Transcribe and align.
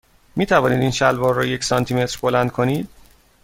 می 0.35 0.45
توانید 0.45 0.79
این 0.79 0.91
شلوار 0.91 1.33
را 1.35 1.45
یک 1.45 1.63
سانتی 1.63 1.93
متر 1.93 2.19
بلند 2.21 2.51
کنید؟ 2.51 2.89